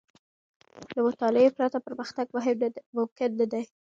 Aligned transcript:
له 0.95 1.01
مطالعې 1.07 1.49
پرته، 1.57 1.77
پرمختګ 1.87 2.27
ممکن 2.97 3.29
نه 3.39 3.45
دی. 3.51 3.63